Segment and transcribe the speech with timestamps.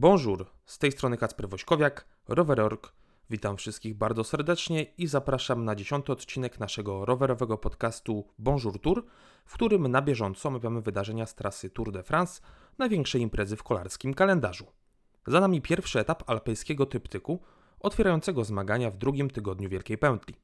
[0.00, 2.92] Bonjour, z tej strony Kacper Wośkowiak, Rower.org.
[3.30, 9.04] Witam wszystkich bardzo serdecznie i zapraszam na dziesiąty odcinek naszego rowerowego podcastu Bonjour Tour,
[9.44, 12.42] w którym na bieżąco omawiamy wydarzenia z trasy Tour de France,
[12.78, 14.66] największej imprezy w kolarskim kalendarzu.
[15.26, 17.42] Za nami pierwszy etap alpejskiego tryptyku,
[17.80, 20.34] otwierającego zmagania w drugim tygodniu Wielkiej Pętli.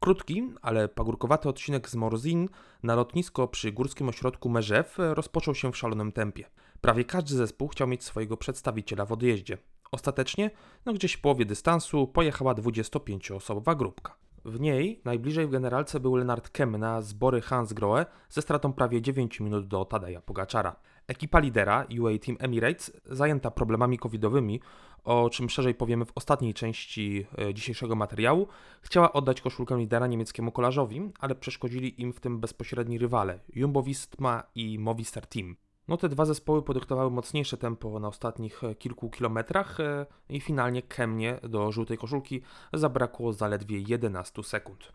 [0.00, 2.48] Krótki, ale pagórkowaty odcinek z Morzin
[2.82, 6.44] na lotnisko przy górskim ośrodku Merzew rozpoczął się w szalonym tempie.
[6.80, 9.58] Prawie każdy zespół chciał mieć swojego przedstawiciela w odjeździe.
[9.90, 10.50] Ostatecznie,
[10.86, 14.16] no gdzieś w połowie dystansu, pojechała 25-osobowa grupka.
[14.44, 19.40] W niej najbliżej w generalce był Lennart Kemna z Bory Hansgrohe ze stratą prawie 9
[19.40, 20.76] minut do Tadeja Pogaczara.
[21.06, 24.60] Ekipa lidera UAE Team Emirates, zajęta problemami covidowymi,
[25.04, 28.48] o czym szerzej powiemy w ostatniej części e, dzisiejszego materiału,
[28.82, 34.42] chciała oddać koszulkę lidera niemieckiemu kolarzowi, ale przeszkodzili im w tym bezpośredni rywale Jumbo Visma
[34.54, 35.56] i Movistar Team.
[35.88, 40.82] No te dwa zespoły podyktowały mocniejsze tempo na ostatnich e, kilku kilometrach e, i finalnie
[40.82, 44.92] Kemnie do żółtej koszulki zabrakło zaledwie 11 sekund.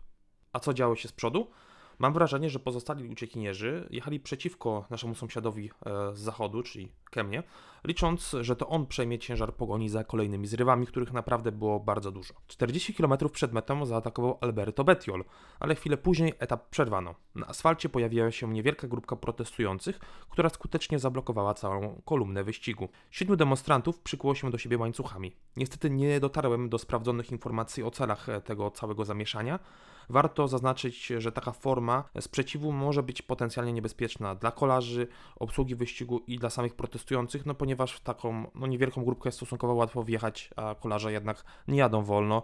[0.52, 1.50] A co działo się z przodu?
[1.98, 7.42] Mam wrażenie, że pozostali uciekinierzy jechali przeciwko naszemu sąsiadowi e, z zachodu, czyli Kemnie,
[7.84, 12.34] licząc, że to on przejmie ciężar pogoni za kolejnymi zrywami, których naprawdę było bardzo dużo.
[12.46, 15.24] 40 km przed metą zaatakował Alberto Bettiol,
[15.60, 17.14] ale chwilę później etap przerwano.
[17.34, 19.98] Na asfalcie pojawiła się niewielka grupka protestujących,
[20.30, 22.88] która skutecznie zablokowała całą kolumnę wyścigu.
[23.10, 25.36] Siedmiu demonstrantów przykuło się do siebie łańcuchami.
[25.56, 29.58] Niestety nie dotarłem do sprawdzonych informacji o celach tego całego zamieszania,
[30.08, 36.38] Warto zaznaczyć, że taka forma sprzeciwu może być potencjalnie niebezpieczna dla kolarzy, obsługi wyścigu i
[36.38, 41.12] dla samych protestujących, no ponieważ w taką no, niewielką grupkę stosunkowo łatwo wjechać, a kolarze
[41.12, 42.42] jednak nie jadą wolno.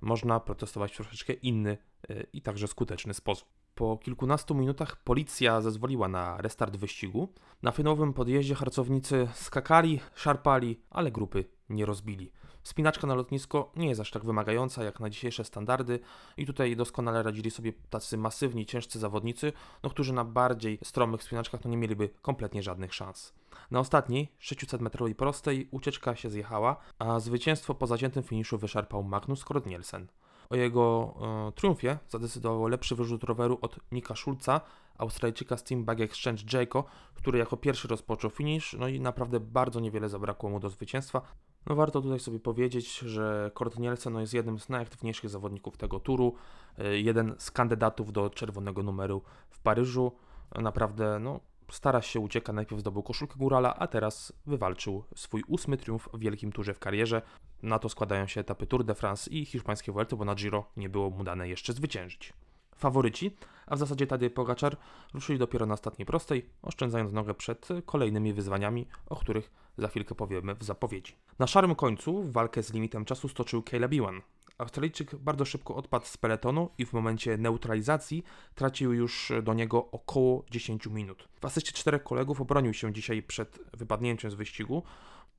[0.00, 1.78] Można protestować w troszeczkę inny
[2.10, 3.48] y, i także skuteczny sposób.
[3.74, 7.28] Po kilkunastu minutach policja zezwoliła na restart wyścigu.
[7.62, 12.32] Na finałowym podjeździe harcownicy skakali, szarpali, ale grupy nie rozbili.
[12.64, 16.00] Spinaczka na lotnisko nie jest aż tak wymagająca jak na dzisiejsze standardy
[16.36, 19.52] i tutaj doskonale radzili sobie tacy masywni, ciężcy zawodnicy,
[19.82, 23.32] no, którzy na bardziej stromych spinaczkach no, nie mieliby kompletnie żadnych szans.
[23.70, 29.66] Na ostatniej, 600-metrowej prostej, ucieczka się zjechała, a zwycięstwo po zaciętym finiszu wyszarpał Magnus Kort
[29.66, 30.08] Nielsen.
[30.50, 31.14] O jego
[31.48, 34.60] e, triumfie zadecydował lepszy wyrzut roweru od Nika Schulza,
[34.98, 39.80] Australijczyka z Team Bag Exchange Jayco, który jako pierwszy rozpoczął finish, no i naprawdę bardzo
[39.80, 41.22] niewiele zabrakło mu do zwycięstwa.
[41.66, 46.00] No warto tutaj sobie powiedzieć, że Kort Nielsen no, jest jednym z najaktywniejszych zawodników tego
[46.00, 46.34] turu,
[46.78, 50.12] e, jeden z kandydatów do czerwonego numeru w Paryżu.
[50.54, 56.08] Naprawdę no, stara się, ucieka, najpierw zdobył koszulkę górala, a teraz wywalczył swój ósmy triumf
[56.14, 57.22] w wielkim turze w karierze.
[57.62, 60.88] Na to składają się etapy Tour de France i hiszpańskie Vuelty, bo na Giro nie
[60.88, 62.32] było mu dane jeszcze zwyciężyć.
[62.76, 63.36] Faworyci,
[63.66, 64.76] a w zasadzie Tadej Pogaczar,
[65.14, 70.54] ruszyli dopiero na ostatniej prostej, oszczędzając nogę przed kolejnymi wyzwaniami, o których za chwilkę powiemy
[70.54, 71.16] w zapowiedzi.
[71.38, 74.20] Na szarym końcu walkę z limitem czasu stoczył Caleb Ewan.
[74.58, 78.24] Australijczyk bardzo szybko odpadł z peletonu i w momencie neutralizacji
[78.54, 81.28] tracił już do niego około 10 minut.
[81.40, 84.82] W asyście czterech kolegów obronił się dzisiaj przed wypadnięciem z wyścigu,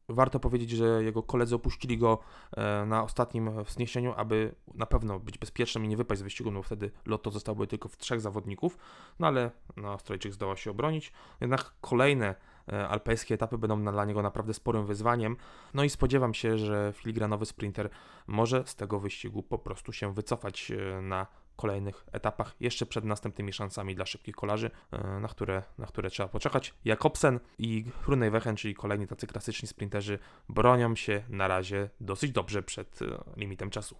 [0.10, 2.20] Warto powiedzieć, że jego koledzy opuścili go
[2.58, 6.60] e, na ostatnim wzniesieniu, aby na pewno być bezpiecznym i nie wypaść z wyścigu, no
[6.60, 8.78] bo wtedy lotto zostałoby tylko w trzech zawodników,
[9.20, 11.14] no ale no, Australijczyk zdołał się obronić.
[11.42, 12.36] Jednak kolejne
[12.74, 15.38] e, alpejskie etapy będą dla niego naprawdę sporym wyzwaniem.
[15.74, 17.90] No i spodziewam się, że filigranowy sprinter
[18.28, 23.54] może z tego wyścigu po prostu się wycofać e, na kolejnych etapach, jeszcze przed następnymi
[23.54, 26.74] szansami dla szybkich kolarzy, e, na które, na które trzeba poczekać.
[26.86, 33.02] Jakobsen i Hrunewegen, czyli kolejni tacy klasyczni sprinterzy, bronią się na razie dosyć dobrze przed
[33.02, 33.06] e,
[33.38, 33.98] limitem czasu.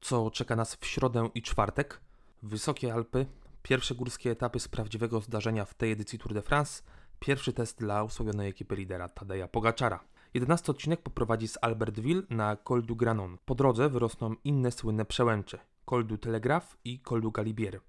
[0.00, 2.00] Co czeka nas w środę i czwartek?
[2.42, 3.26] Wysokie Alpy,
[3.64, 6.82] Pierwsze górskie etapy z prawdziwego zdarzenia w tej edycji Tour de France.
[7.20, 10.04] Pierwszy test dla usłowionej ekipy lidera Tadeja Pogaczara.
[10.34, 13.38] 11 odcinek poprowadzi z Albertville na Col du Granon.
[13.44, 17.80] Po drodze wyrosną inne słynne przełęcze Col du Telegraph i Col du Galibier.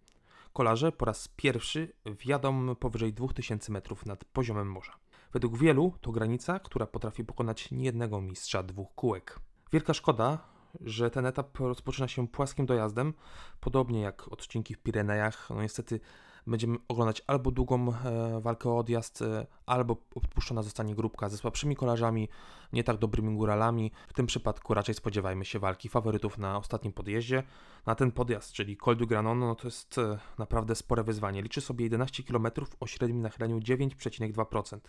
[0.53, 4.93] Kolarze po raz pierwszy wjadą powyżej 2000 metrów nad poziomem morza.
[5.33, 9.39] Według wielu to granica, która potrafi pokonać niejednego mistrza dwóch kółek.
[9.71, 13.13] Wielka szkoda, że ten etap rozpoczyna się płaskim dojazdem,
[13.59, 15.49] podobnie jak odcinki w Pirenejach.
[15.49, 15.99] No niestety
[16.47, 21.75] będziemy oglądać albo długą e, walkę o odjazd, e, albo odpuszczona zostanie grupka ze słabszymi
[21.75, 22.29] kolarzami,
[22.73, 23.91] nie tak dobrymi góralami.
[24.07, 27.43] W tym przypadku raczej spodziewajmy się walki faworytów na ostatnim podjeździe.
[27.85, 31.41] Na ten podjazd, czyli Col du Granon, no to jest e, naprawdę spore wyzwanie.
[31.41, 32.47] Liczy sobie 11 km
[32.79, 34.79] o średnim nachyleniu 9,2%.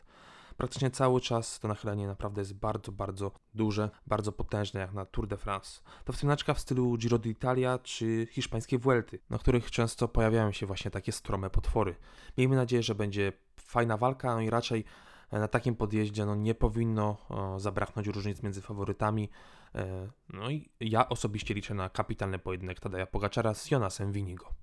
[0.56, 5.26] Praktycznie cały czas to nachylenie naprawdę jest bardzo, bardzo duże, bardzo potężne, jak na Tour
[5.26, 5.80] de France.
[6.04, 10.90] To wspinaczka w stylu Giro d'Italia czy hiszpańskiej Vuelty, na których często pojawiają się właśnie
[10.90, 11.96] takie strome potwory.
[12.38, 14.84] Miejmy nadzieję, że będzie fajna walka, no i raczej
[15.30, 19.30] e, na takim podjeździe no, nie powinno o, zabraknąć różnic między faworytami.
[19.74, 24.54] E, no i ja osobiście liczę na kapitalny pojedynek Tadeja Pogaczara z Jonasem Winigo.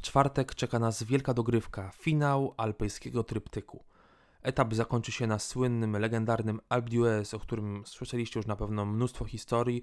[0.00, 3.84] W czwartek czeka nas wielka dogrywka, finał alpejskiego tryptyku.
[4.42, 9.24] Etap zakończy się na słynnym, legendarnym Alpe d'Huez, o którym słyszeliście już na pewno mnóstwo
[9.24, 9.82] historii,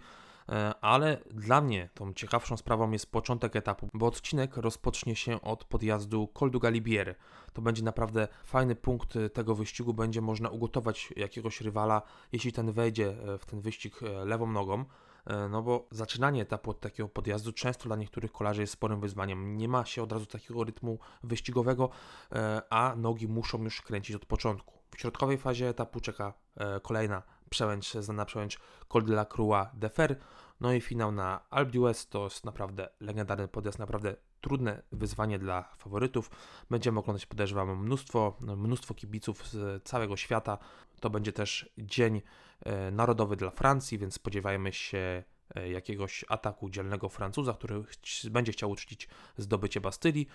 [0.49, 5.63] e, ale dla mnie tą ciekawszą sprawą jest początek etapu, bo odcinek rozpocznie się od
[5.63, 7.15] podjazdu Col du Galibier.
[7.53, 13.09] To będzie naprawdę fajny punkt tego wyścigu, będzie można ugotować jakiegoś rywala, jeśli ten wejdzie
[13.09, 14.85] e, w ten wyścig e, lewą nogą.
[15.27, 19.57] E, no bo zaczynanie etapu od takiego podjazdu często dla niektórych kolarzy jest sporym wyzwaniem.
[19.57, 21.89] Nie ma się od razu takiego rytmu wyścigowego,
[22.31, 24.77] e, a nogi muszą już kręcić od początku.
[24.95, 29.89] W środkowej fazie etapu czeka e, kolejna przełęcz, znana przełęcz Col de la Croix de
[29.89, 30.19] Fer,
[30.59, 34.15] no i finał na Alpe d'Huez to jest naprawdę legendarny podjazd, naprawdę
[34.47, 36.31] trudne wyzwanie dla faworytów.
[36.69, 40.57] Będziemy oglądać, podejrzewam, mnóstwo, mnóstwo kibiców z całego świata.
[40.99, 42.21] To będzie też dzień
[42.65, 45.23] e, narodowy dla Francji, więc spodziewajmy się
[45.55, 47.83] e, jakiegoś ataku dzielnego Francuza, który
[48.31, 50.27] będzie chciał uczcić zdobycie Bastylii.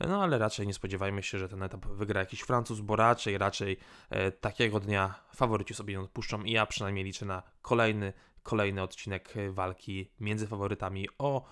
[0.00, 3.76] No ale raczej nie spodziewajmy się, że ten etap wygra jakiś Francuz, bo raczej, raczej
[4.10, 9.34] e, takiego dnia faworyci sobie nie odpuszczą i ja przynajmniej liczę na kolejny, kolejny odcinek
[9.50, 11.46] walki między faworytami o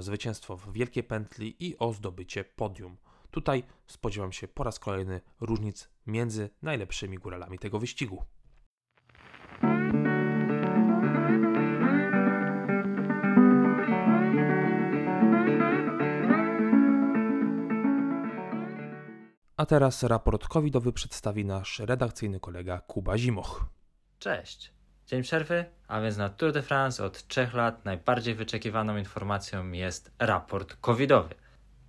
[0.00, 2.96] zwycięstwo w Wielkiej Pętli i o zdobycie podium.
[3.30, 8.24] Tutaj spodziewam się po raz kolejny różnic między najlepszymi góralami tego wyścigu.
[19.56, 23.66] A teraz raport covidowy przedstawi nasz redakcyjny kolega Kuba Zimoch.
[24.18, 24.79] Cześć.
[25.10, 30.10] Dzień przerwy, a więc na Tour de France od trzech lat najbardziej wyczekiwaną informacją jest
[30.18, 31.34] raport covidowy.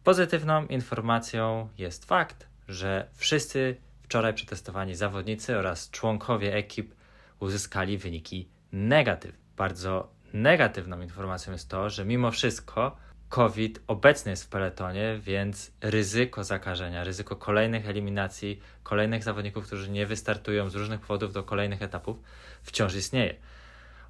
[0.04, 6.96] Pozytywną informacją jest fakt, że wszyscy wczoraj przetestowani zawodnicy oraz członkowie ekip
[7.40, 9.40] uzyskali wyniki negatywne.
[9.58, 12.98] Bardzo negatywną informacją jest to, że mimo wszystko
[13.32, 20.06] COVID obecny jest w peletonie, więc ryzyko zakażenia, ryzyko kolejnych eliminacji, kolejnych zawodników, którzy nie
[20.06, 22.18] wystartują z różnych powodów do kolejnych etapów,
[22.64, 23.36] wciąż istnieje.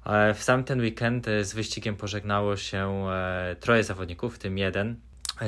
[0.06, 4.58] E, w sam ten weekend e, z wyścigiem pożegnało się e, troje zawodników, w tym
[4.58, 4.96] jeden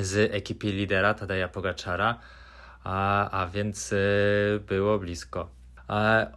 [0.00, 2.18] z ekipy lidera Tadeja Pogaczara,
[2.84, 3.94] a, a więc
[4.66, 5.50] było blisko.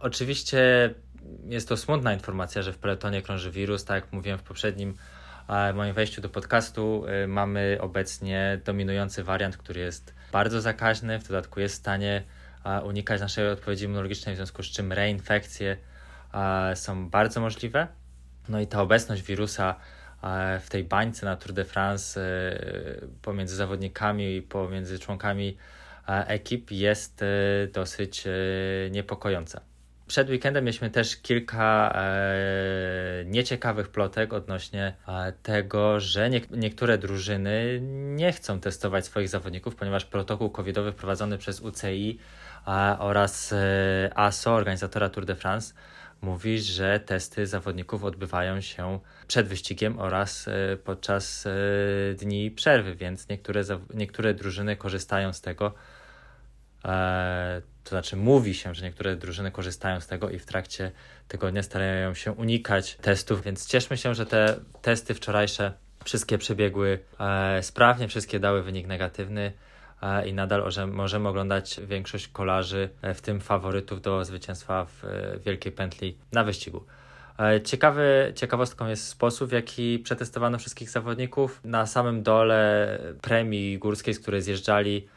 [0.00, 0.94] Oczywiście
[1.46, 4.94] jest to smutna informacja, że w peletonie krąży wirus, tak jak mówiłem w poprzednim
[5.48, 11.28] w moim wejściu do podcastu y, mamy obecnie dominujący wariant, który jest bardzo zakaźny, w
[11.28, 12.22] dodatku jest w stanie
[12.84, 15.76] unikać naszej odpowiedzi immunologicznej, w związku z czym reinfekcje
[16.74, 17.86] są bardzo możliwe.
[18.48, 19.74] No i ta obecność wirusa
[20.60, 25.56] w tej bańce na Tour de France y, pomiędzy zawodnikami i pomiędzy członkami
[26.06, 28.24] ekip jest y, dosyć
[28.90, 29.60] niepokojąca.
[30.08, 37.80] Przed weekendem mieliśmy też kilka e, nieciekawych plotek odnośnie e, tego, że nie, niektóre drużyny
[38.16, 42.18] nie chcą testować swoich zawodników, ponieważ protokół covidowy wprowadzony przez UCI
[42.66, 43.54] e, oraz
[44.14, 45.74] ASO, organizatora Tour de France,
[46.22, 51.50] mówi, że testy zawodników odbywają się przed wyścigiem oraz e, podczas e,
[52.14, 53.62] dni przerwy, więc niektóre,
[53.94, 55.74] niektóre drużyny korzystają z tego
[57.84, 60.92] to znaczy mówi się, że niektóre drużyny korzystają z tego i w trakcie
[61.28, 65.72] tygodnia starają się unikać testów, więc cieszmy się, że te testy wczorajsze
[66.04, 69.52] wszystkie przebiegły e, sprawnie, wszystkie dały wynik negatywny
[70.02, 75.38] e, i nadal możemy oglądać większość kolarzy, e, w tym faworytów do zwycięstwa w e,
[75.38, 76.84] Wielkiej Pętli na wyścigu.
[77.38, 81.60] E, ciekawy, ciekawostką jest sposób, w jaki przetestowano wszystkich zawodników.
[81.64, 85.08] Na samym dole premii górskiej, z której zjeżdżali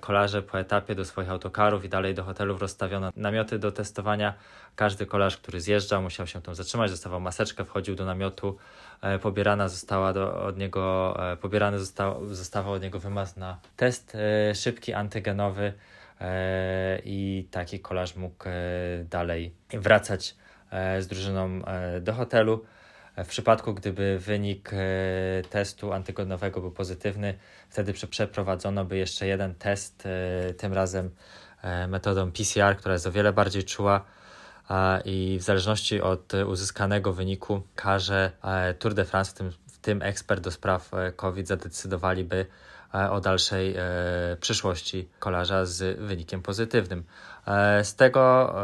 [0.00, 4.34] kolarze po etapie do swoich autokarów i dalej do hotelów rozstawiono namioty do testowania.
[4.76, 8.56] Każdy kolarz, który zjeżdżał, musiał się tam zatrzymać, dostawał maseczkę, wchodził do namiotu,
[9.02, 14.14] e, pobierana została do, od niego, e, pobierany został, zostawał od niego wymaz na test
[14.14, 15.72] e, szybki, antygenowy
[17.04, 18.44] i taki kolarz mógł
[19.10, 20.36] dalej wracać
[20.98, 21.62] z drużyną
[22.00, 22.64] do hotelu.
[23.16, 24.76] W przypadku, gdyby wynik e,
[25.50, 27.34] testu antygonowego był pozytywny,
[27.70, 31.10] wtedy przeprowadzono by jeszcze jeden test, e, tym razem
[31.62, 34.04] e, metodą PCR, która jest o wiele bardziej czuła
[35.04, 38.30] i w zależności od uzyskanego wyniku każe
[38.78, 42.46] Tour de France, w tym, w tym ekspert do spraw COVID, zadecydowaliby
[43.10, 43.74] o dalszej
[44.40, 47.04] przyszłości kolarza z wynikiem pozytywnym.
[47.82, 48.54] Z tego,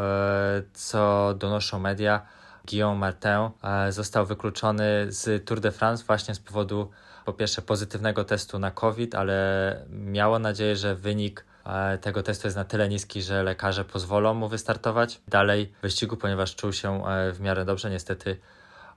[0.73, 2.25] co donoszą media,
[2.69, 3.49] Guillaume Martin
[3.89, 6.89] został wykluczony z Tour de France właśnie z powodu
[7.25, 12.57] po pierwsze pozytywnego testu na COVID, ale miało nadzieję, że wynik e, tego testu jest
[12.57, 17.31] na tyle niski, że lekarze pozwolą mu wystartować dalej w wyścigu, ponieważ czuł się e,
[17.31, 17.89] w miarę dobrze.
[17.89, 18.37] Niestety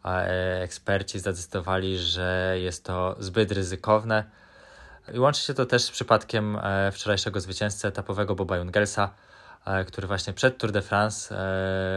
[0.05, 4.25] e, eksperci zdecydowali, że jest to zbyt ryzykowne.
[5.15, 6.59] I łączy się to też z przypadkiem
[6.93, 9.34] wczorajszego zwycięzcy etapowego Boba Jungelsa, E,
[9.87, 11.37] który właśnie przed Tour de France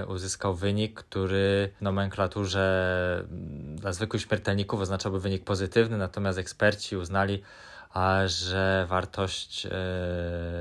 [0.02, 6.98] e, uzyskał wynik, który w nomenklaturze mm, dla zwykłych śmiertelników oznaczałby wynik pozytywny, natomiast eksperci
[6.98, 7.44] uznali,
[8.26, 9.70] że wartość e,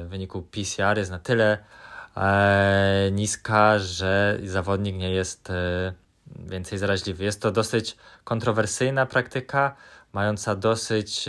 [0.09, 1.59] wyniku PCR jest na tyle
[3.13, 5.49] niska, że zawodnik nie jest
[6.27, 7.25] więcej zaraźliwy.
[7.25, 9.77] Jest to dosyć kontrowersyjna praktyka,
[10.13, 11.29] mająca dosyć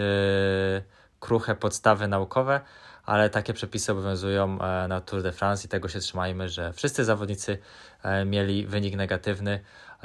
[1.20, 2.62] kruche podstawy naukowe,
[3.08, 7.06] ale takie przepisy obowiązują e, na Tour de France i tego się trzymajmy, że wszyscy
[7.06, 7.58] zawodnicy
[8.04, 9.60] e, mieli wynik negatywny.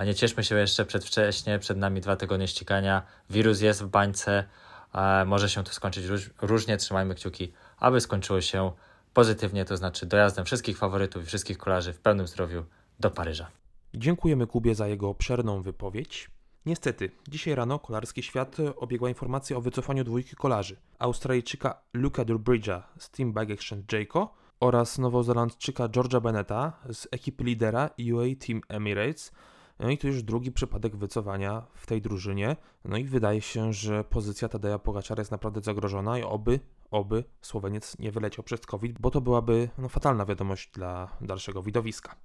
[0.06, 3.02] Nie cieszmy się jeszcze przedwcześnie, przed nami dwa tygodnie ścigania.
[3.30, 4.44] Wirus jest w bańce,
[5.26, 6.04] może się to skończyć
[6.42, 6.76] różnie.
[6.76, 8.72] Trzymajmy kciuki, aby skończyło się
[9.14, 12.64] pozytywnie, to znaczy dojazdem wszystkich faworytów i wszystkich kolarzy w pełnym zdrowiu
[13.00, 13.46] do Paryża.
[13.94, 16.30] Dziękujemy Kubie za jego obszerną wypowiedź.
[16.66, 20.76] Niestety, dzisiaj rano kolarski świat obiegła informacja o wycofaniu dwójki kolarzy.
[20.98, 27.90] Australijczyka Luka Durbridge'a z Team Bike Exchange Jayco oraz nowozelandczyka George'a Bennetta z ekipy lidera
[28.14, 29.32] UAE Team Emirates.
[29.78, 32.56] No i to już drugi przypadek wycofania w tej drużynie.
[32.84, 37.98] No i wydaje się, że pozycja Tadeja Pogaczara jest naprawdę zagrożona i oby, oby Słoweniec
[37.98, 42.16] nie wyleciał przez COVID, bo to byłaby no, fatalna wiadomość dla dalszego widowiska.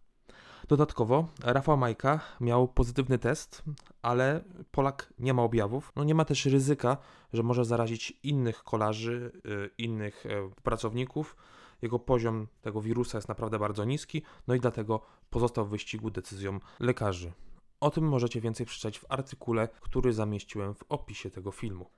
[0.68, 3.64] Dodatkowo Rafał Majka miał pozytywny test,
[4.02, 5.92] ale Polak nie ma objawów.
[5.96, 6.98] No nie ma też ryzyka,
[7.34, 11.36] że może zarazić innych kolarzy, y, innych e, pracowników.
[11.82, 16.60] Jego poziom tego wirusa jest naprawdę bardzo niski, no i dlatego pozostał w wyścigu decyzją
[16.80, 17.32] lekarzy.
[17.80, 21.90] O tym możecie więcej przeczytać w artykule, który zamieściłem w opisie tego filmu.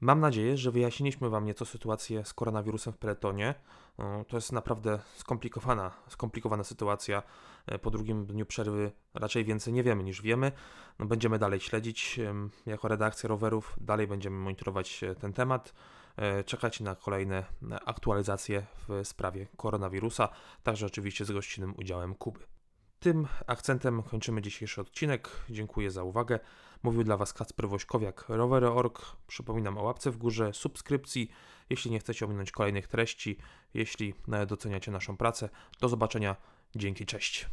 [0.00, 3.54] Mam nadzieję, że wyjaśniliśmy Wam nieco sytuację z koronawirusem w peletonie.
[3.98, 7.22] No, to jest naprawdę skomplikowana, skomplikowana sytuacja.
[7.66, 10.52] E, po drugim dniu przerwy raczej więcej nie wiemy niż wiemy.
[10.98, 12.20] No, będziemy dalej śledzić
[12.66, 15.74] jako redakcja rowerów, dalej będziemy monitorować e, ten temat,
[16.16, 17.44] e, czekać na kolejne
[17.86, 20.28] aktualizacje w sprawie koronawirusa,
[20.62, 22.59] także oczywiście z gościnnym udziałem Kuby.
[23.00, 25.28] Tym akcentem kończymy dzisiejszy odcinek.
[25.50, 26.38] Dziękuję za uwagę.
[26.82, 29.16] Mówił dla Was Kacper Wośkowiak, Rowery.org.
[29.26, 31.30] Przypominam o łapce w górze, subskrypcji,
[31.70, 33.38] jeśli nie chcecie ominąć kolejnych treści,
[33.74, 34.14] jeśli
[34.46, 35.48] doceniacie naszą pracę.
[35.80, 36.36] Do zobaczenia.
[36.76, 37.46] Dzięki, cześć.